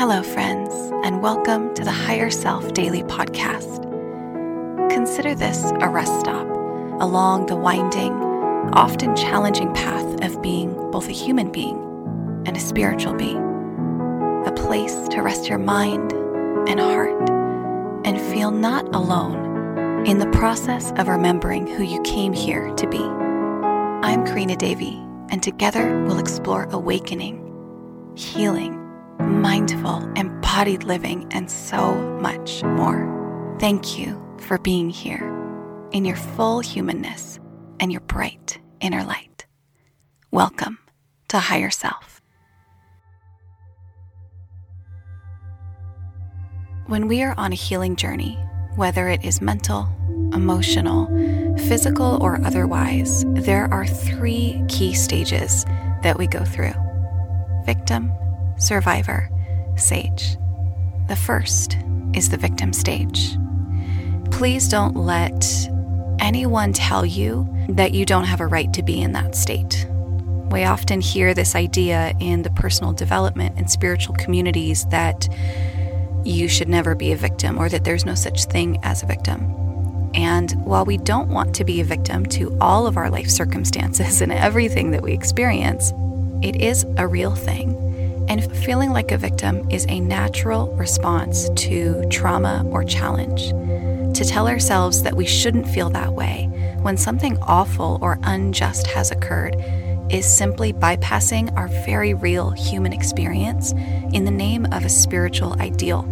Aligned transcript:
Hello, 0.00 0.22
friends, 0.22 0.72
and 1.04 1.20
welcome 1.20 1.74
to 1.74 1.84
the 1.84 1.90
Higher 1.90 2.30
Self 2.30 2.72
Daily 2.72 3.02
Podcast. 3.02 3.82
Consider 4.90 5.34
this 5.34 5.72
a 5.82 5.90
rest 5.90 6.20
stop 6.20 6.46
along 7.02 7.44
the 7.44 7.56
winding, 7.56 8.14
often 8.72 9.14
challenging 9.14 9.70
path 9.74 10.24
of 10.24 10.40
being 10.40 10.72
both 10.90 11.06
a 11.06 11.12
human 11.12 11.52
being 11.52 11.76
and 12.46 12.56
a 12.56 12.60
spiritual 12.60 13.12
being. 13.12 13.42
A 14.46 14.52
place 14.52 15.06
to 15.08 15.20
rest 15.20 15.50
your 15.50 15.58
mind 15.58 16.14
and 16.66 16.80
heart 16.80 17.28
and 18.06 18.18
feel 18.18 18.50
not 18.50 18.86
alone 18.94 20.06
in 20.06 20.16
the 20.16 20.30
process 20.30 20.92
of 20.92 21.08
remembering 21.08 21.66
who 21.66 21.82
you 21.82 22.00
came 22.04 22.32
here 22.32 22.74
to 22.76 22.88
be. 22.88 23.02
I'm 23.04 24.24
Karina 24.24 24.56
Davy, 24.56 24.98
and 25.28 25.42
together 25.42 26.02
we'll 26.06 26.18
explore 26.18 26.64
awakening, 26.70 28.14
healing, 28.16 28.79
mindful, 29.20 30.08
embodied 30.16 30.84
living, 30.84 31.26
and 31.30 31.50
so 31.50 31.94
much 32.20 32.62
more. 32.62 33.56
Thank 33.58 33.98
you 33.98 34.20
for 34.38 34.58
being 34.58 34.90
here 34.90 35.26
in 35.92 36.04
your 36.04 36.16
full 36.16 36.60
humanness 36.60 37.38
and 37.78 37.92
your 37.92 38.00
bright 38.02 38.58
inner 38.80 39.04
light. 39.04 39.46
Welcome 40.30 40.78
to 41.28 41.38
Higher 41.38 41.70
Self. 41.70 42.20
When 46.86 47.06
we 47.06 47.22
are 47.22 47.34
on 47.36 47.52
a 47.52 47.56
healing 47.56 47.96
journey, 47.96 48.38
whether 48.76 49.08
it 49.08 49.24
is 49.24 49.40
mental, 49.40 49.88
emotional, 50.32 51.06
physical, 51.68 52.22
or 52.22 52.40
otherwise, 52.44 53.24
there 53.28 53.72
are 53.72 53.86
three 53.86 54.62
key 54.68 54.94
stages 54.94 55.64
that 56.02 56.18
we 56.18 56.26
go 56.26 56.44
through 56.44 56.74
victim, 57.64 58.12
survivor, 58.60 59.28
sage. 59.76 60.36
The 61.08 61.16
first 61.16 61.76
is 62.14 62.28
the 62.28 62.36
victim 62.36 62.72
stage. 62.72 63.36
Please 64.30 64.68
don't 64.68 64.94
let 64.94 65.44
anyone 66.20 66.72
tell 66.72 67.04
you 67.04 67.48
that 67.70 67.94
you 67.94 68.04
don't 68.04 68.24
have 68.24 68.40
a 68.40 68.46
right 68.46 68.72
to 68.74 68.82
be 68.82 69.00
in 69.00 69.12
that 69.12 69.34
state. 69.34 69.86
We 70.50 70.64
often 70.64 71.00
hear 71.00 71.34
this 71.34 71.54
idea 71.54 72.12
in 72.20 72.42
the 72.42 72.50
personal 72.50 72.92
development 72.92 73.54
and 73.56 73.70
spiritual 73.70 74.14
communities 74.16 74.84
that 74.86 75.28
you 76.24 76.48
should 76.48 76.68
never 76.68 76.94
be 76.94 77.12
a 77.12 77.16
victim 77.16 77.58
or 77.58 77.68
that 77.68 77.84
there's 77.84 78.04
no 78.04 78.14
such 78.14 78.44
thing 78.44 78.78
as 78.82 79.02
a 79.02 79.06
victim. 79.06 79.56
And 80.14 80.52
while 80.64 80.84
we 80.84 80.98
don't 80.98 81.28
want 81.28 81.54
to 81.56 81.64
be 81.64 81.80
a 81.80 81.84
victim 81.84 82.26
to 82.26 82.56
all 82.60 82.86
of 82.86 82.96
our 82.96 83.10
life 83.10 83.28
circumstances 83.28 84.20
and 84.22 84.32
everything 84.32 84.90
that 84.90 85.02
we 85.02 85.12
experience, 85.12 85.92
it 86.42 86.56
is 86.56 86.84
a 86.96 87.06
real 87.06 87.34
thing. 87.34 87.89
And 88.30 88.56
feeling 88.58 88.90
like 88.90 89.10
a 89.10 89.18
victim 89.18 89.68
is 89.70 89.84
a 89.88 89.98
natural 89.98 90.72
response 90.76 91.50
to 91.56 92.08
trauma 92.10 92.64
or 92.70 92.84
challenge. 92.84 93.48
To 94.16 94.24
tell 94.24 94.46
ourselves 94.46 95.02
that 95.02 95.16
we 95.16 95.26
shouldn't 95.26 95.68
feel 95.68 95.90
that 95.90 96.12
way 96.12 96.44
when 96.80 96.96
something 96.96 97.36
awful 97.38 97.98
or 98.00 98.20
unjust 98.22 98.86
has 98.86 99.10
occurred 99.10 99.56
is 100.10 100.32
simply 100.32 100.72
bypassing 100.72 101.52
our 101.56 101.66
very 101.84 102.14
real 102.14 102.50
human 102.50 102.92
experience 102.92 103.72
in 104.12 104.24
the 104.24 104.30
name 104.30 104.64
of 104.66 104.84
a 104.84 104.88
spiritual 104.88 105.60
ideal. 105.60 106.02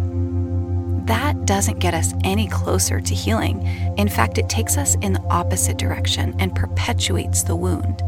That 1.05 1.45
doesn't 1.45 1.79
get 1.79 1.93
us 1.93 2.13
any 2.25 2.49
closer 2.49 2.99
to 2.99 3.15
healing. 3.15 3.65
In 3.97 4.09
fact, 4.09 4.37
it 4.37 4.49
takes 4.49 4.75
us 4.75 4.95
in 4.95 5.13
the 5.13 5.23
opposite 5.29 5.77
direction 5.77 6.35
and 6.37 6.53
perpetuates 6.53 7.43
the 7.43 7.55
wound. 7.55 8.03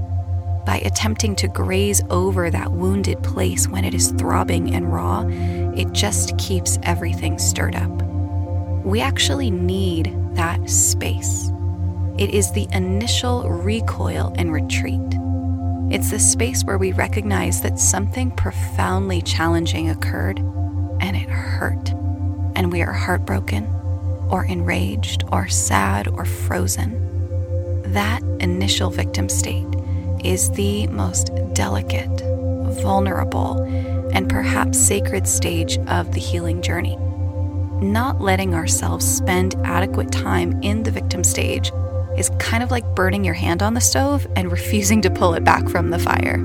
By 0.66 0.78
attempting 0.86 1.36
to 1.38 1.48
graze 1.48 2.02
over 2.10 2.50
that 2.50 2.72
wounded 2.72 3.24
place 3.24 3.68
when 3.68 3.84
it 3.84 3.94
is 3.94 4.12
throbbing 4.12 4.76
and 4.76 4.94
raw, 4.94 5.26
it 5.76 5.92
just 5.92 6.38
keeps 6.38 6.78
everything 6.84 7.40
stirred 7.40 7.76
up. 7.76 7.90
We 8.84 9.02
actually 9.02 9.50
need 9.50 10.16
that 10.36 10.70
space. 10.70 11.52
It 12.18 12.30
is 12.32 12.52
the 12.52 12.68
initial 12.74 13.50
recoil 13.50 14.34
and 14.38 14.54
retreat. 14.54 15.00
It's 15.90 16.12
the 16.12 16.20
space 16.20 16.64
where 16.64 16.78
we 16.78 16.92
recognize 16.92 17.62
that 17.62 17.80
something 17.80 18.32
profoundly 18.32 19.22
challenging 19.22 19.90
occurred 19.90 20.40
and 21.02 21.18
it 21.18 21.30
hurt, 21.30 21.90
and 22.56 22.72
we 22.72 22.82
are 22.82 22.94
heartbroken, 22.94 23.66
or 24.30 24.46
enraged, 24.46 25.24
or 25.32 25.48
sad, 25.48 26.08
or 26.08 26.26
frozen. 26.26 27.92
That 27.94 28.22
initial 28.40 28.90
victim 28.90 29.28
state 29.28 29.68
is 30.24 30.52
the 30.52 30.88
most 30.88 31.32
delicate, 31.54 32.22
vulnerable, 32.82 33.62
and 34.14 34.30
perhaps 34.30 34.78
sacred 34.78 35.28
stage 35.28 35.78
of 35.88 36.14
the 36.14 36.20
healing 36.20 36.62
journey. 36.62 36.98
Not 37.82 38.22
letting 38.22 38.54
ourselves 38.54 39.06
spend 39.06 39.56
adequate 39.64 40.12
time 40.12 40.62
in 40.62 40.84
the 40.84 40.92
victim 40.92 41.24
stage 41.24 41.72
is 42.18 42.30
kind 42.40 42.62
of 42.62 42.72
like 42.72 42.86
burning 42.96 43.24
your 43.24 43.34
hand 43.34 43.64
on 43.64 43.74
the 43.74 43.82
stove 43.82 44.28
and 44.36 44.52
refusing 44.52 45.02
to 45.02 45.10
pull 45.10 45.34
it 45.34 45.44
back 45.44 45.68
from 45.70 45.90
the 45.90 46.00
fire. 46.00 46.38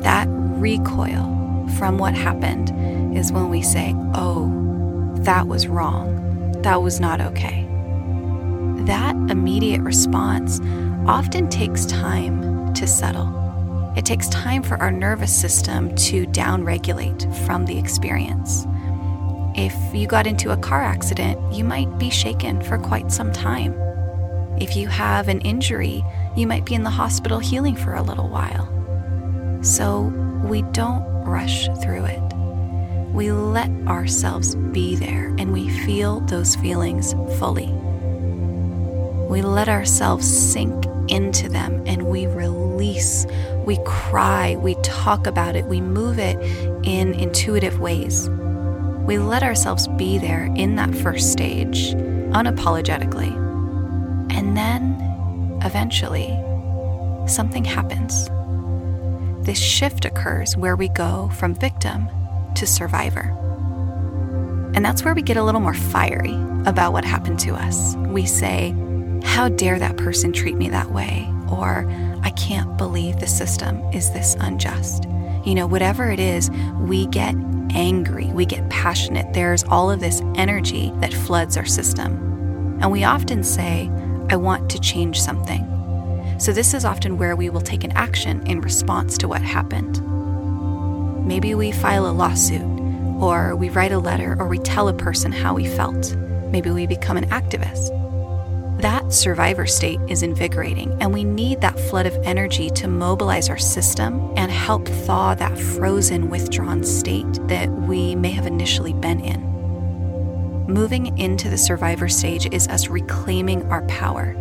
That 0.00 0.26
recoil 0.28 1.68
from 1.78 1.98
what 1.98 2.14
happened 2.14 3.16
is 3.16 3.32
when 3.32 3.50
we 3.50 3.62
say, 3.62 3.94
oh, 4.14 5.14
that 5.18 5.46
was 5.46 5.66
wrong. 5.66 6.52
That 6.62 6.82
was 6.82 7.00
not 7.00 7.20
okay. 7.20 7.66
That 8.84 9.14
immediate 9.30 9.82
response 9.82 10.60
often 11.06 11.48
takes 11.48 11.86
time 11.86 12.49
to 12.80 12.86
settle. 12.86 13.92
It 13.94 14.06
takes 14.06 14.28
time 14.28 14.62
for 14.62 14.76
our 14.76 14.90
nervous 14.90 15.38
system 15.38 15.94
to 15.96 16.26
downregulate 16.26 17.22
from 17.44 17.66
the 17.66 17.78
experience. 17.78 18.66
If 19.54 19.74
you 19.94 20.06
got 20.06 20.26
into 20.26 20.52
a 20.52 20.56
car 20.56 20.82
accident, 20.82 21.38
you 21.52 21.62
might 21.62 21.98
be 21.98 22.08
shaken 22.08 22.62
for 22.62 22.78
quite 22.78 23.12
some 23.12 23.32
time. 23.32 23.74
If 24.58 24.76
you 24.76 24.88
have 24.88 25.28
an 25.28 25.42
injury, 25.42 26.02
you 26.36 26.46
might 26.46 26.64
be 26.64 26.74
in 26.74 26.82
the 26.82 26.90
hospital 26.90 27.38
healing 27.38 27.76
for 27.76 27.94
a 27.94 28.02
little 28.02 28.28
while. 28.28 28.66
So 29.62 30.04
we 30.44 30.62
don't 30.62 31.04
rush 31.24 31.68
through 31.82 32.06
it. 32.06 32.34
We 33.12 33.30
let 33.30 33.70
ourselves 33.86 34.54
be 34.54 34.96
there 34.96 35.26
and 35.38 35.52
we 35.52 35.68
feel 35.84 36.20
those 36.20 36.56
feelings 36.56 37.12
fully. 37.38 37.70
We 39.28 39.42
let 39.42 39.68
ourselves 39.68 40.26
sink 40.26 40.86
into 41.10 41.48
them 41.48 41.82
and 41.86 42.06
we 42.06 42.26
release. 42.26 43.26
We 43.64 43.78
cry, 43.84 44.56
we 44.56 44.74
talk 44.82 45.26
about 45.26 45.56
it, 45.56 45.66
we 45.66 45.80
move 45.80 46.18
it 46.18 46.36
in 46.86 47.14
intuitive 47.14 47.80
ways. 47.80 48.28
We 48.30 49.18
let 49.18 49.42
ourselves 49.42 49.88
be 49.88 50.18
there 50.18 50.44
in 50.56 50.76
that 50.76 50.94
first 50.94 51.32
stage 51.32 51.94
unapologetically. 52.32 53.34
And 54.32 54.56
then, 54.56 55.58
eventually, 55.64 56.28
something 57.26 57.64
happens. 57.64 58.30
This 59.44 59.58
shift 59.58 60.04
occurs 60.04 60.56
where 60.56 60.76
we 60.76 60.88
go 60.88 61.30
from 61.34 61.54
victim 61.54 62.08
to 62.54 62.66
survivor. 62.66 63.36
And 64.74 64.84
that's 64.84 65.04
where 65.04 65.14
we 65.14 65.22
get 65.22 65.36
a 65.36 65.42
little 65.42 65.60
more 65.60 65.74
fiery 65.74 66.34
about 66.66 66.92
what 66.92 67.04
happened 67.04 67.40
to 67.40 67.54
us. 67.54 67.96
We 67.96 68.26
say, 68.26 68.72
How 69.24 69.48
dare 69.48 69.78
that 69.78 69.96
person 69.96 70.32
treat 70.32 70.56
me 70.56 70.68
that 70.70 70.90
way? 70.90 71.28
Or, 71.50 71.88
I 72.22 72.30
can't 72.30 72.76
believe 72.76 73.18
the 73.18 73.26
system 73.26 73.80
is 73.92 74.12
this 74.12 74.36
unjust. 74.40 75.04
You 75.44 75.54
know, 75.54 75.66
whatever 75.66 76.10
it 76.10 76.20
is, 76.20 76.50
we 76.78 77.06
get 77.06 77.34
angry, 77.74 78.26
we 78.26 78.44
get 78.44 78.68
passionate. 78.68 79.32
There's 79.32 79.64
all 79.64 79.90
of 79.90 80.00
this 80.00 80.20
energy 80.34 80.92
that 80.96 81.14
floods 81.14 81.56
our 81.56 81.64
system. 81.64 82.78
And 82.80 82.90
we 82.90 83.04
often 83.04 83.42
say, 83.42 83.90
I 84.28 84.36
want 84.36 84.70
to 84.70 84.80
change 84.80 85.20
something. 85.20 85.66
So, 86.38 86.52
this 86.52 86.72
is 86.72 86.84
often 86.84 87.18
where 87.18 87.36
we 87.36 87.50
will 87.50 87.60
take 87.60 87.84
an 87.84 87.92
action 87.92 88.46
in 88.46 88.60
response 88.60 89.18
to 89.18 89.28
what 89.28 89.42
happened. 89.42 90.00
Maybe 91.26 91.54
we 91.54 91.70
file 91.70 92.06
a 92.06 92.12
lawsuit, 92.12 92.62
or 93.20 93.54
we 93.54 93.68
write 93.68 93.92
a 93.92 93.98
letter, 93.98 94.36
or 94.38 94.48
we 94.48 94.58
tell 94.58 94.88
a 94.88 94.94
person 94.94 95.32
how 95.32 95.54
we 95.54 95.66
felt. 95.66 96.16
Maybe 96.50 96.70
we 96.70 96.86
become 96.86 97.16
an 97.18 97.28
activist. 97.28 97.99
That 98.80 99.12
survivor 99.12 99.66
state 99.66 100.00
is 100.08 100.22
invigorating, 100.22 100.96
and 101.02 101.12
we 101.12 101.22
need 101.22 101.60
that 101.60 101.78
flood 101.78 102.06
of 102.06 102.16
energy 102.24 102.70
to 102.70 102.88
mobilize 102.88 103.50
our 103.50 103.58
system 103.58 104.32
and 104.38 104.50
help 104.50 104.88
thaw 104.88 105.34
that 105.34 105.58
frozen, 105.58 106.30
withdrawn 106.30 106.82
state 106.82 107.30
that 107.48 107.70
we 107.70 108.14
may 108.14 108.30
have 108.30 108.46
initially 108.46 108.94
been 108.94 109.20
in. 109.20 109.42
Moving 110.66 111.18
into 111.18 111.50
the 111.50 111.58
survivor 111.58 112.08
stage 112.08 112.48
is 112.54 112.68
us 112.68 112.88
reclaiming 112.88 113.70
our 113.70 113.82
power. 113.82 114.34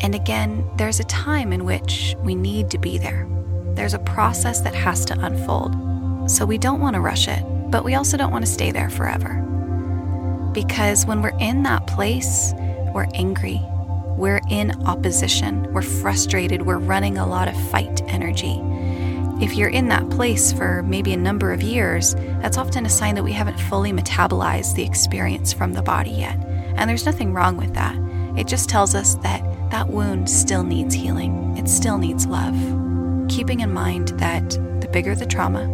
And 0.00 0.14
again, 0.14 0.66
there's 0.78 1.00
a 1.00 1.04
time 1.04 1.52
in 1.52 1.66
which 1.66 2.16
we 2.20 2.34
need 2.34 2.70
to 2.70 2.78
be 2.78 2.96
there. 2.96 3.28
There's 3.74 3.92
a 3.92 3.98
process 3.98 4.62
that 4.62 4.74
has 4.74 5.04
to 5.04 5.20
unfold. 5.20 6.30
So 6.30 6.46
we 6.46 6.56
don't 6.56 6.80
want 6.80 6.94
to 6.94 7.00
rush 7.00 7.28
it, 7.28 7.42
but 7.70 7.84
we 7.84 7.96
also 7.96 8.16
don't 8.16 8.32
want 8.32 8.46
to 8.46 8.50
stay 8.50 8.72
there 8.72 8.88
forever. 8.88 9.34
Because 10.54 11.04
when 11.04 11.20
we're 11.20 11.38
in 11.38 11.64
that 11.64 11.86
place, 11.86 12.54
we're 12.92 13.08
angry, 13.14 13.60
we're 14.16 14.40
in 14.50 14.70
opposition, 14.86 15.72
we're 15.72 15.82
frustrated, 15.82 16.62
we're 16.62 16.78
running 16.78 17.18
a 17.18 17.26
lot 17.26 17.48
of 17.48 17.70
fight 17.70 18.02
energy. 18.08 18.60
If 19.42 19.54
you're 19.54 19.70
in 19.70 19.88
that 19.88 20.08
place 20.10 20.52
for 20.52 20.82
maybe 20.84 21.12
a 21.12 21.16
number 21.16 21.52
of 21.52 21.62
years, 21.62 22.14
that's 22.14 22.58
often 22.58 22.86
a 22.86 22.90
sign 22.90 23.16
that 23.16 23.24
we 23.24 23.32
haven't 23.32 23.58
fully 23.58 23.92
metabolized 23.92 24.76
the 24.76 24.84
experience 24.84 25.52
from 25.52 25.72
the 25.72 25.82
body 25.82 26.10
yet. 26.10 26.36
And 26.76 26.88
there's 26.88 27.06
nothing 27.06 27.32
wrong 27.32 27.56
with 27.56 27.74
that. 27.74 27.96
It 28.36 28.46
just 28.46 28.68
tells 28.68 28.94
us 28.94 29.16
that 29.16 29.42
that 29.70 29.88
wound 29.88 30.30
still 30.30 30.62
needs 30.62 30.94
healing, 30.94 31.56
it 31.56 31.68
still 31.68 31.98
needs 31.98 32.26
love. 32.26 32.54
Keeping 33.28 33.60
in 33.60 33.72
mind 33.72 34.08
that 34.20 34.50
the 34.80 34.88
bigger 34.92 35.14
the 35.14 35.26
trauma, 35.26 35.66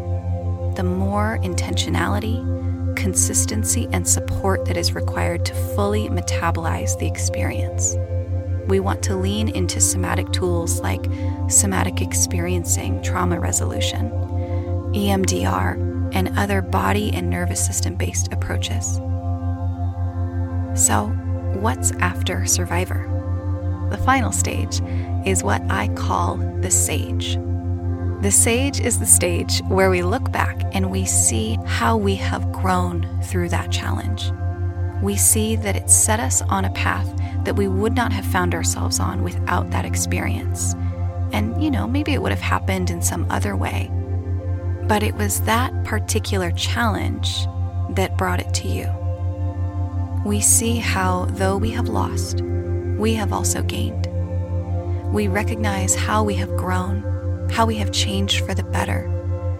the 0.77 0.85
more 0.85 1.39
intentionality, 1.43 2.58
consistency, 2.99 3.89
and 3.93 4.07
support 4.07 4.67
that 4.67 4.77
is 4.77 4.95
required 4.95 5.47
to 5.47 5.55
fully 5.55 6.09
metabolize 6.09 6.99
the 6.99 7.07
experience. 7.07 7.97
We 8.67 8.81
want 8.81 9.03
to 9.05 9.17
lean 9.17 9.49
into 9.49 9.81
somatic 9.81 10.31
tools 10.33 10.81
like 10.81 11.07
somatic 11.49 12.03
experiencing, 12.03 13.01
trauma 13.03 13.41
resolution, 13.41 14.11
EMDR, 14.93 16.13
and 16.15 16.37
other 16.37 16.61
body 16.61 17.11
and 17.15 17.31
nervous 17.31 17.65
system 17.65 17.95
based 17.95 18.33
approaches. 18.33 18.97
So, 20.75 21.07
what's 21.61 21.93
after 21.93 22.45
survivor? 22.47 23.07
The 23.91 23.99
final 23.99 24.33
stage 24.33 24.83
is 25.25 25.43
what 25.43 25.63
I 25.71 25.89
call 25.95 26.37
the 26.37 26.71
sage. 26.71 27.39
The 28.21 28.33
sage 28.33 28.81
is 28.81 28.99
the 28.99 29.07
stage 29.07 29.63
where 29.69 29.91
we 29.91 30.03
look 30.03 30.33
back 30.33 30.61
and 30.75 30.91
we 30.91 31.05
see 31.05 31.57
how 31.67 31.97
we 31.97 32.17
have 32.17 32.51
grown 32.51 33.07
through 33.23 33.49
that 33.51 33.71
challenge. 33.71 34.33
We 35.01 35.17
see 35.17 35.55
that 35.55 35.77
it 35.77 35.89
set 35.89 36.19
us 36.19 36.43
on 36.43 36.65
a 36.65 36.71
path 36.71 37.09
that 37.45 37.55
we 37.55 37.69
would 37.69 37.95
not 37.95 38.13
have 38.13 38.25
found 38.25 38.57
ourselves 38.57 38.99
on 38.99 39.23
without 39.23 39.71
that 39.71 39.85
experience. 39.85 40.75
And, 41.33 41.63
you 41.63 41.71
know, 41.71 41.87
maybe 41.87 42.13
it 42.13 42.21
would 42.21 42.33
have 42.33 42.41
happened 42.41 42.91
in 42.91 43.03
some 43.03 43.25
other 43.31 43.55
way. 43.55 43.89
But 44.89 45.05
it 45.05 45.15
was 45.15 45.43
that 45.43 45.85
particular 45.85 46.51
challenge 46.51 47.47
that 47.91 48.19
brought 48.19 48.41
it 48.41 48.53
to 48.55 48.67
you. 48.67 48.89
We 50.27 50.41
see 50.41 50.79
how, 50.79 51.27
though 51.27 51.57
we 51.57 51.71
have 51.71 51.89
lost, 51.89 52.41
we 52.99 53.15
have 53.15 53.33
also 53.33 53.63
gained. 53.63 54.09
We 55.13 55.29
recognize 55.29 55.95
how 55.95 56.25
we 56.25 56.35
have 56.35 56.57
grown, 56.57 57.05
how 57.51 57.67
we 57.67 57.77
have 57.77 57.93
changed 57.93 58.45
for 58.45 58.55
the 58.55 58.63
better, 58.63 59.09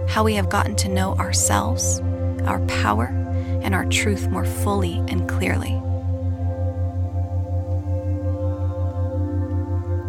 how 0.09 0.25
we 0.25 0.35
have 0.35 0.49
gotten 0.49 0.77
to 0.77 0.89
know 0.89 1.15
ourselves, 1.15 2.01
our 2.45 2.61
power, 2.67 3.07
and 3.63 3.75
our 3.75 3.87
truth 3.87 4.29
more 4.29 4.45
fully 4.45 4.99
and 5.09 5.29
clearly. 5.29 5.79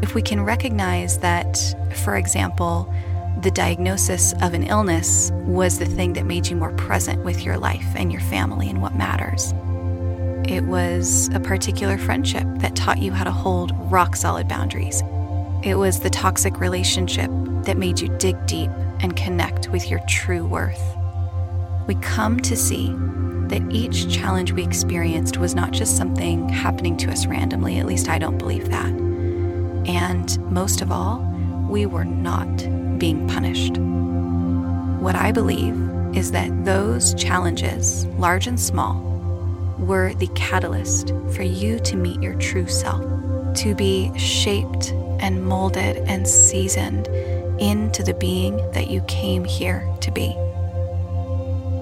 if 0.09 0.15
we 0.15 0.23
can 0.23 0.43
recognize 0.43 1.19
that, 1.19 1.75
for 2.03 2.15
example, 2.15 2.91
the 3.43 3.51
diagnosis 3.51 4.33
of 4.41 4.55
an 4.55 4.63
illness 4.63 5.29
was 5.45 5.77
the 5.77 5.85
thing 5.85 6.13
that 6.13 6.25
made 6.25 6.47
you 6.47 6.55
more 6.55 6.71
present 6.71 7.23
with 7.23 7.43
your 7.43 7.59
life 7.59 7.85
and 7.95 8.11
your 8.11 8.21
family 8.21 8.67
and 8.67 8.81
what 8.81 8.95
matters. 8.95 9.53
It 10.51 10.63
was 10.63 11.29
a 11.35 11.39
particular 11.39 11.99
friendship 11.99 12.47
that 12.55 12.75
taught 12.75 12.97
you 12.97 13.11
how 13.11 13.23
to 13.23 13.31
hold 13.31 13.71
rock 13.91 14.15
solid 14.15 14.47
boundaries. 14.47 15.03
It 15.61 15.75
was 15.75 16.00
the 16.00 16.09
toxic 16.09 16.61
relationship 16.61 17.29
that 17.63 17.77
made 17.77 18.00
you 18.00 18.07
dig 18.17 18.45
deep 18.45 18.69
and 19.01 19.13
connect 19.17 19.67
with 19.67 19.89
your 19.89 20.00
true 20.07 20.45
worth. 20.45 20.81
We 21.85 21.95
come 21.95 22.39
to 22.41 22.56
see 22.56 22.95
that 23.47 23.67
each 23.69 24.09
challenge 24.09 24.53
we 24.53 24.63
experienced 24.63 25.38
was 25.38 25.56
not 25.56 25.71
just 25.71 25.97
something 25.97 26.47
happening 26.47 26.95
to 26.97 27.11
us 27.11 27.25
randomly, 27.25 27.77
at 27.77 27.88
least 27.88 28.07
I 28.07 28.19
don't 28.19 28.38
believe 28.38 28.69
that. 28.69 28.89
And 29.85 30.39
most 30.50 30.81
of 30.81 30.94
all, 30.94 31.19
we 31.69 31.85
were 31.85 32.05
not 32.05 32.55
being 32.97 33.27
punished. 33.27 33.77
What 35.01 35.15
I 35.15 35.33
believe 35.33 35.75
is 36.15 36.31
that 36.31 36.63
those 36.63 37.13
challenges, 37.15 38.05
large 38.17 38.47
and 38.47 38.59
small, 38.59 39.01
were 39.77 40.13
the 40.13 40.27
catalyst 40.35 41.09
for 41.33 41.44
you 41.44 41.79
to 41.79 41.97
meet 41.97 42.21
your 42.21 42.35
true 42.35 42.67
self, 42.67 43.03
to 43.55 43.75
be 43.75 44.17
shaped 44.17 44.94
and 45.19 45.44
molded 45.44 45.98
and 46.07 46.27
seasoned 46.27 47.07
into 47.60 48.04
the 48.04 48.13
being 48.13 48.57
that 48.71 48.89
you 48.89 49.01
came 49.01 49.44
here 49.44 49.88
to 50.01 50.12
be. 50.12 50.36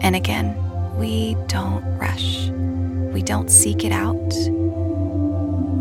And 0.01 0.15
again, 0.15 0.55
we 0.97 1.35
don't 1.47 1.83
rush, 1.97 2.49
we 3.13 3.21
don't 3.21 3.49
seek 3.49 3.83
it 3.83 3.91
out, 3.91 4.33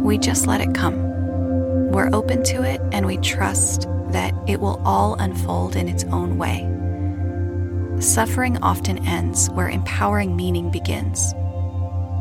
we 0.05 0.19
just 0.19 0.47
let 0.47 0.61
it 0.61 0.75
come. 0.75 1.03
We're 1.91 2.11
open 2.13 2.43
to 2.45 2.63
it 2.63 2.81
and 2.93 3.07
we 3.07 3.17
trust 3.19 3.89
that 4.11 4.35
it 4.47 4.61
will 4.61 4.81
all 4.85 5.15
unfold 5.15 5.77
in 5.77 5.89
its 5.89 6.05
own 6.05 6.39
way. 6.39 6.73
Suffering 8.01 8.59
often 8.59 9.05
ends 9.07 9.49
where 9.51 9.69
empowering 9.69 10.37
meaning 10.37 10.71
begins. 10.71 11.33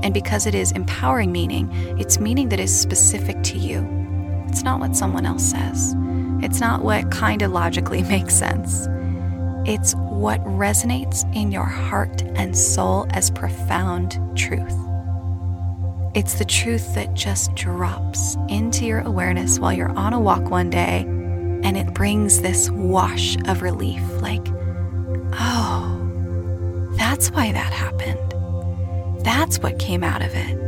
And 0.03 0.13
because 0.13 0.45
it 0.45 0.55
is 0.55 0.71
empowering 0.71 1.31
meaning, 1.31 1.69
it's 1.99 2.19
meaning 2.19 2.49
that 2.49 2.59
is 2.59 2.73
specific 2.73 3.41
to 3.43 3.57
you. 3.57 4.04
It's 4.55 4.63
not 4.63 4.79
what 4.79 4.95
someone 4.95 5.25
else 5.25 5.43
says, 5.43 5.95
it's 6.41 6.61
not 6.61 6.81
what 6.81 7.11
kind 7.11 7.41
of 7.41 7.51
logically 7.51 8.01
makes 8.15 8.33
sense. 8.33 8.87
It's 9.67 9.95
what 9.95 10.41
resonates 10.45 11.25
in 11.35 11.51
your 11.51 11.65
heart 11.65 12.21
and 12.37 12.57
soul 12.57 13.05
as 13.09 13.29
profound 13.29 14.17
truth. 14.33 14.73
It's 16.13 16.35
the 16.35 16.45
truth 16.45 16.95
that 16.95 17.13
just 17.13 17.53
drops 17.55 18.37
into 18.47 18.85
your 18.85 19.01
awareness 19.01 19.59
while 19.59 19.73
you're 19.73 19.91
on 19.91 20.13
a 20.13 20.21
walk 20.21 20.49
one 20.49 20.69
day, 20.69 21.01
and 21.01 21.75
it 21.75 21.93
brings 21.93 22.39
this 22.39 22.69
wash 22.69 23.35
of 23.49 23.61
relief 23.61 24.01
like, 24.21 24.47
oh, 25.33 26.93
that's 26.93 27.29
why 27.29 27.51
that 27.51 27.73
happened. 27.73 29.25
That's 29.25 29.59
what 29.59 29.79
came 29.79 30.01
out 30.01 30.21
of 30.21 30.33
it. 30.33 30.64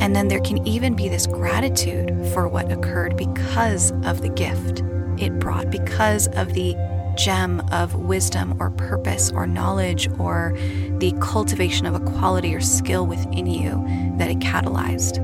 And 0.00 0.14
then 0.14 0.28
there 0.28 0.40
can 0.40 0.66
even 0.66 0.94
be 0.94 1.08
this 1.08 1.26
gratitude 1.26 2.10
for 2.32 2.48
what 2.48 2.70
occurred 2.70 3.16
because 3.16 3.90
of 4.04 4.22
the 4.22 4.28
gift 4.28 4.82
it 5.18 5.38
brought, 5.38 5.70
because 5.70 6.28
of 6.28 6.54
the 6.54 6.76
gem 7.16 7.60
of 7.72 7.94
wisdom 7.94 8.56
or 8.60 8.70
purpose 8.70 9.32
or 9.32 9.46
knowledge 9.46 10.08
or 10.18 10.56
the 10.98 11.12
cultivation 11.20 11.84
of 11.84 11.94
a 11.94 12.00
quality 12.00 12.54
or 12.54 12.60
skill 12.60 13.06
within 13.06 13.46
you 13.46 13.84
that 14.18 14.30
it 14.30 14.38
catalyzed. 14.38 15.18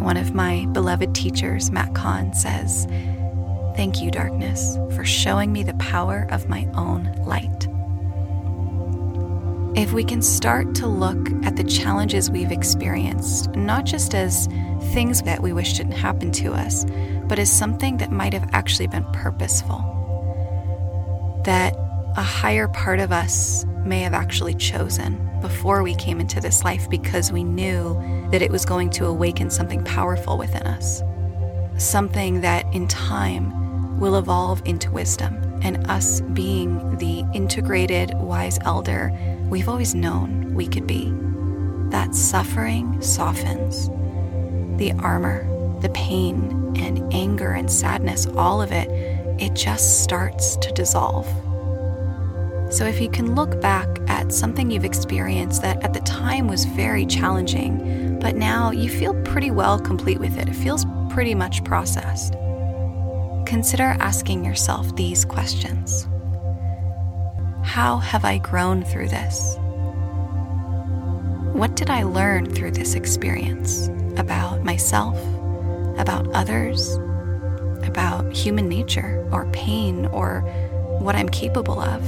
One 0.00 0.16
of 0.16 0.34
my 0.34 0.64
beloved 0.72 1.14
teachers, 1.14 1.70
Matt 1.70 1.94
Kahn, 1.94 2.32
says, 2.32 2.86
Thank 3.76 4.00
you, 4.00 4.10
darkness, 4.10 4.76
for 4.96 5.04
showing 5.04 5.52
me 5.52 5.62
the 5.62 5.74
power 5.74 6.26
of 6.30 6.48
my 6.48 6.66
own 6.74 7.12
light. 7.24 7.69
If 9.76 9.92
we 9.92 10.02
can 10.02 10.20
start 10.20 10.74
to 10.76 10.86
look 10.86 11.30
at 11.44 11.56
the 11.56 11.64
challenges 11.64 12.30
we've 12.30 12.50
experienced, 12.50 13.54
not 13.54 13.84
just 13.84 14.14
as 14.14 14.48
things 14.92 15.22
that 15.22 15.42
we 15.42 15.52
wish 15.52 15.74
didn't 15.74 15.92
happen 15.92 16.32
to 16.32 16.52
us, 16.52 16.84
but 17.26 17.38
as 17.38 17.50
something 17.50 17.96
that 17.98 18.10
might 18.10 18.32
have 18.32 18.50
actually 18.52 18.88
been 18.88 19.04
purposeful 19.12 19.96
that 21.44 21.74
a 22.16 22.22
higher 22.22 22.68
part 22.68 23.00
of 23.00 23.12
us 23.12 23.64
may 23.84 24.00
have 24.00 24.12
actually 24.12 24.54
chosen 24.54 25.26
before 25.40 25.82
we 25.82 25.94
came 25.94 26.20
into 26.20 26.40
this 26.40 26.64
life 26.64 26.88
because 26.90 27.32
we 27.32 27.44
knew 27.44 27.94
that 28.30 28.42
it 28.42 28.50
was 28.50 28.64
going 28.64 28.90
to 28.90 29.06
awaken 29.06 29.48
something 29.48 29.82
powerful 29.84 30.36
within 30.36 30.62
us. 30.64 31.02
Something 31.78 32.42
that 32.42 32.66
in 32.74 32.88
time 32.88 33.98
will 33.98 34.16
evolve 34.16 34.60
into 34.66 34.90
wisdom 34.90 35.34
and 35.62 35.86
us 35.88 36.20
being 36.20 36.96
the 36.98 37.24
integrated, 37.32 38.12
wise 38.14 38.58
elder 38.62 39.12
we've 39.50 39.68
always 39.68 39.94
known 39.94 40.54
we 40.54 40.66
could 40.66 40.86
be. 40.86 41.12
That 41.90 42.14
suffering 42.14 43.02
softens. 43.02 43.88
The 44.78 44.92
armor, 45.00 45.44
the 45.80 45.90
pain, 45.90 46.72
and 46.76 47.12
anger 47.12 47.52
and 47.52 47.70
sadness, 47.70 48.26
all 48.26 48.62
of 48.62 48.70
it 48.70 48.88
it 49.40 49.54
just 49.54 50.02
starts 50.02 50.56
to 50.56 50.70
dissolve. 50.72 51.26
So, 52.72 52.84
if 52.84 53.00
you 53.00 53.10
can 53.10 53.34
look 53.34 53.60
back 53.60 53.88
at 54.06 54.32
something 54.32 54.70
you've 54.70 54.84
experienced 54.84 55.62
that 55.62 55.82
at 55.82 55.92
the 55.92 56.00
time 56.00 56.46
was 56.46 56.64
very 56.66 57.04
challenging, 57.04 58.20
but 58.20 58.36
now 58.36 58.70
you 58.70 58.88
feel 58.88 59.20
pretty 59.24 59.50
well 59.50 59.80
complete 59.80 60.20
with 60.20 60.38
it, 60.38 60.48
it 60.48 60.54
feels 60.54 60.86
pretty 61.08 61.34
much 61.34 61.64
processed, 61.64 62.34
consider 63.46 63.96
asking 63.98 64.44
yourself 64.44 64.94
these 64.94 65.24
questions 65.24 66.06
How 67.62 67.98
have 67.98 68.24
I 68.24 68.38
grown 68.38 68.84
through 68.84 69.08
this? 69.08 69.56
What 71.52 71.76
did 71.76 71.90
I 71.90 72.02
learn 72.02 72.52
through 72.54 72.72
this 72.72 72.94
experience 72.94 73.88
about 74.16 74.64
myself, 74.64 75.16
about 75.98 76.26
others, 76.32 76.96
about 77.84 78.32
human 78.32 78.68
nature 78.68 79.26
or 79.30 79.46
pain 79.52 80.06
or 80.06 80.40
what 81.00 81.14
I'm 81.14 81.28
capable 81.28 81.80
of? 81.80 82.02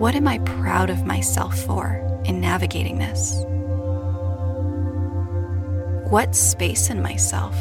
What 0.00 0.14
am 0.14 0.28
I 0.28 0.38
proud 0.38 0.90
of 0.90 1.06
myself 1.06 1.58
for 1.58 2.02
in 2.24 2.40
navigating 2.40 2.98
this? 2.98 3.44
What 6.10 6.34
space 6.34 6.90
in 6.90 7.02
myself 7.02 7.56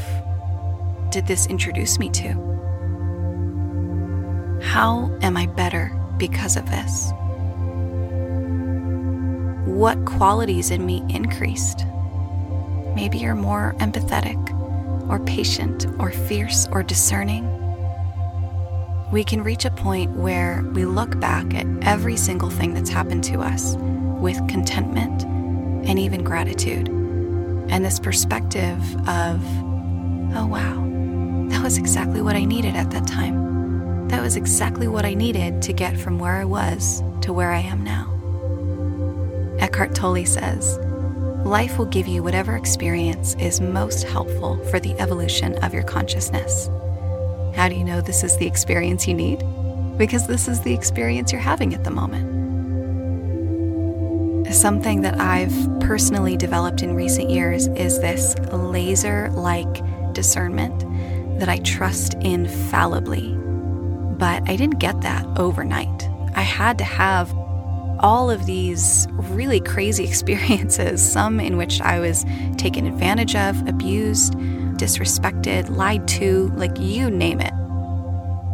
did 1.10 1.28
this 1.28 1.46
introduce 1.48 1.98
me 1.98 2.10
to? 2.10 2.55
How 4.66 5.10
am 5.22 5.38
I 5.38 5.46
better 5.46 5.98
because 6.18 6.58
of 6.58 6.70
this? 6.70 7.12
What 9.66 10.04
qualities 10.06 10.70
in 10.70 10.86
me 10.86 11.06
increased? 11.08 11.86
Maybe 12.94 13.20
you're 13.20 13.36
more 13.36 13.74
empathetic, 13.80 14.40
or 15.10 15.20
patient, 15.20 15.86
or 15.98 16.12
fierce, 16.12 16.68
or 16.72 16.84
discerning. 16.84 17.46
We 19.14 19.24
can 19.24 19.44
reach 19.44 19.64
a 19.64 19.72
point 19.72 20.12
where 20.12 20.62
we 20.74 20.86
look 20.86 21.20
back 21.22 21.54
at 21.54 21.68
every 21.84 22.18
single 22.18 22.50
thing 22.50 22.74
that's 22.74 22.90
happened 22.90 23.24
to 23.26 23.40
us 23.40 23.76
with 23.78 24.36
contentment 24.50 25.24
and 25.88 26.00
even 26.00 26.24
gratitude. 26.24 26.90
And 27.70 27.86
this 27.86 28.00
perspective 28.00 28.80
of, 29.08 29.42
oh 30.36 30.48
wow, 30.48 31.48
that 31.50 31.64
was 31.64 31.78
exactly 31.78 32.22
what 32.22 32.36
I 32.36 32.44
needed 32.44 32.76
at 32.76 32.92
that 32.92 33.08
time. 33.08 33.45
That 34.10 34.22
was 34.22 34.36
exactly 34.36 34.88
what 34.88 35.06
I 35.06 35.14
needed 35.14 35.62
to 35.64 35.74
get 35.74 35.98
from 35.98 36.20
where 36.20 36.36
I 36.36 36.46
was 36.46 37.02
to 37.22 37.34
where 37.34 37.52
I 37.52 37.60
am 37.60 37.84
now. 37.84 38.12
Eckhart 39.60 39.96
Tolle 39.96 40.26
says, 40.26 40.78
Life 41.46 41.78
will 41.78 41.86
give 41.86 42.08
you 42.08 42.24
whatever 42.24 42.56
experience 42.56 43.36
is 43.36 43.62
most 43.62 44.04
helpful 44.04 44.58
for 44.66 44.80
the 44.80 44.94
evolution 45.00 45.56
of 45.64 45.74
your 45.74 45.84
consciousness. 45.84 46.70
How 47.56 47.70
do 47.70 47.76
you 47.76 47.84
know 47.84 48.02
this 48.02 48.24
is 48.24 48.36
the 48.38 48.48
experience 48.48 49.08
you 49.08 49.14
need? 49.14 49.44
Because 49.98 50.28
this 50.28 50.48
is 50.48 50.62
the 50.62 50.74
experience 50.74 51.32
you're 51.32 51.42
having 51.42 51.74
at 51.74 51.84
the 51.84 51.92
moment. 51.92 52.34
Something 54.54 55.02
that 55.02 55.20
I've 55.20 55.54
personally 55.82 56.36
developed 56.36 56.82
in 56.82 56.96
recent 56.96 57.30
years 57.30 57.68
is 57.68 58.00
this 58.00 58.36
laser 58.52 59.30
like 59.32 59.84
discernment 60.14 60.80
that 61.40 61.50
I 61.50 61.58
trust 61.60 62.16
infallibly. 62.16 63.35
But 64.18 64.48
I 64.50 64.56
didn't 64.56 64.80
get 64.80 65.02
that 65.02 65.26
overnight. 65.38 66.10
I 66.36 66.42
had 66.42 66.78
to 66.80 66.84
have 66.84 67.34
all 68.00 68.30
of 68.30 68.46
these 68.46 69.08
really 69.12 69.60
crazy 69.60 70.04
experiences, 70.08 71.02
some 71.02 71.40
in 71.40 71.58
which 71.58 71.82
I 71.82 72.00
was 72.00 72.26
taken 72.58 72.86
advantage 72.86 73.36
of, 73.36 73.68
abused, 73.68 74.34
disrespected, 74.78 75.76
lied 75.76 76.08
to, 76.10 76.52
like 76.56 76.78
you 76.80 77.10
name 77.10 77.42
it. 77.42 77.54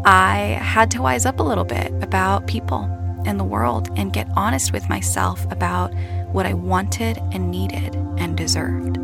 I 0.03 0.58
had 0.62 0.89
to 0.91 1.01
wise 1.01 1.25
up 1.25 1.39
a 1.39 1.44
little 1.44 1.63
bit 1.63 1.91
about 2.01 2.48
people 2.48 2.89
and 3.25 3.39
the 3.39 3.44
world 3.44 3.89
and 3.96 4.12
get 4.12 4.27
honest 4.36 4.74
with 4.74 4.89
myself 4.89 5.46
about 5.51 5.94
what 6.32 6.46
I 6.46 6.53
wanted 6.53 7.20
and 7.32 7.51
needed 7.51 7.96
and 8.18 8.36
deserved. 8.36 8.98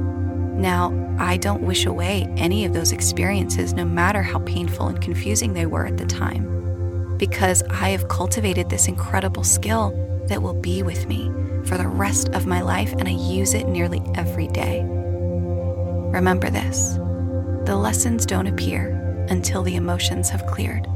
Now, 0.58 0.92
I 1.20 1.38
don't 1.38 1.62
wish 1.62 1.86
away 1.86 2.28
any 2.36 2.66
of 2.66 2.74
those 2.74 2.92
experiences, 2.92 3.74
no 3.74 3.86
matter 3.86 4.24
how 4.24 4.40
painful 4.40 4.88
and 4.88 5.00
confusing 5.00 5.54
they 5.54 5.68
were 5.68 5.86
at 5.86 5.98
the 5.98 6.06
time, 6.06 7.16
because 7.18 7.62
I 7.70 7.90
have 7.90 8.08
cultivated 8.08 8.68
this 8.68 8.88
incredible 8.88 9.44
skill 9.44 9.92
that 10.30 10.42
will 10.42 10.56
be 10.56 10.82
with 10.82 11.08
me 11.08 11.32
for 11.66 11.78
the 11.78 11.88
rest 11.88 12.30
of 12.30 12.48
my 12.48 12.62
life, 12.62 12.92
and 12.94 13.08
I 13.08 13.12
use 13.12 13.54
it 13.54 13.68
nearly 13.68 14.02
every 14.16 14.48
day. 14.48 14.82
Remember 14.84 16.50
this 16.50 16.96
the 17.66 17.76
lessons 17.76 18.26
don't 18.26 18.48
appear 18.48 18.92
until 19.30 19.62
the 19.62 19.76
emotions 19.76 20.30
have 20.30 20.48
cleared. 20.48 20.88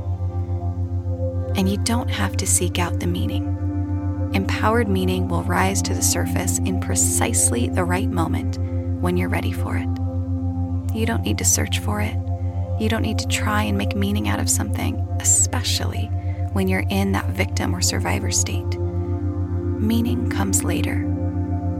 And 1.55 1.69
you 1.69 1.77
don't 1.77 2.09
have 2.09 2.35
to 2.37 2.47
seek 2.47 2.79
out 2.79 2.99
the 2.99 3.07
meaning. 3.07 4.31
Empowered 4.33 4.87
meaning 4.87 5.27
will 5.27 5.43
rise 5.43 5.81
to 5.83 5.93
the 5.93 6.01
surface 6.01 6.59
in 6.59 6.79
precisely 6.79 7.67
the 7.67 7.83
right 7.83 8.09
moment 8.09 8.57
when 9.01 9.17
you're 9.17 9.29
ready 9.29 9.51
for 9.51 9.75
it. 9.75 9.87
You 10.95 11.05
don't 11.05 11.23
need 11.23 11.37
to 11.39 11.45
search 11.45 11.79
for 11.79 12.01
it. 12.01 12.15
You 12.79 12.89
don't 12.89 13.01
need 13.01 13.19
to 13.19 13.27
try 13.27 13.63
and 13.63 13.77
make 13.77 13.95
meaning 13.95 14.27
out 14.27 14.39
of 14.39 14.49
something, 14.49 14.95
especially 15.19 16.05
when 16.53 16.67
you're 16.67 16.85
in 16.89 17.11
that 17.13 17.29
victim 17.29 17.75
or 17.75 17.81
survivor 17.81 18.31
state. 18.31 18.77
Meaning 18.77 20.29
comes 20.29 20.63
later. 20.63 21.07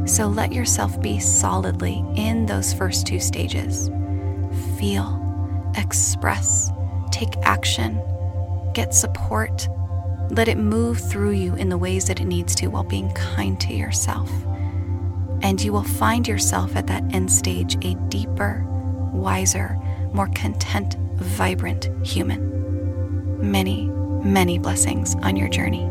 So 0.05 0.27
let 0.27 0.51
yourself 0.51 0.99
be 1.01 1.19
solidly 1.19 2.03
in 2.15 2.45
those 2.45 2.73
first 2.73 3.05
two 3.05 3.19
stages. 3.19 3.89
Feel, 4.79 5.71
express, 5.77 6.71
take 7.11 7.35
action, 7.43 8.01
get 8.73 8.93
support. 8.93 9.67
Let 10.31 10.47
it 10.47 10.57
move 10.57 10.99
through 10.99 11.31
you 11.31 11.55
in 11.55 11.69
the 11.69 11.77
ways 11.77 12.05
that 12.05 12.21
it 12.21 12.25
needs 12.25 12.55
to 12.55 12.67
while 12.67 12.83
being 12.83 13.11
kind 13.11 13.59
to 13.61 13.73
yourself. 13.73 14.29
And 15.43 15.61
you 15.61 15.73
will 15.73 15.83
find 15.83 16.27
yourself 16.27 16.75
at 16.75 16.87
that 16.87 17.03
end 17.13 17.31
stage 17.31 17.75
a 17.85 17.95
deeper, 18.09 18.65
wiser, 19.11 19.77
more 20.13 20.29
content, 20.29 20.95
vibrant 21.15 21.89
human. 22.05 23.51
Many, 23.51 23.87
many 24.23 24.59
blessings 24.59 25.15
on 25.15 25.35
your 25.35 25.49
journey. 25.49 25.89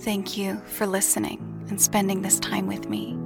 Thank 0.00 0.38
you 0.38 0.60
for 0.64 0.86
listening 0.86 1.38
and 1.68 1.80
spending 1.80 2.22
this 2.22 2.40
time 2.40 2.66
with 2.66 2.88
me. 2.88 3.18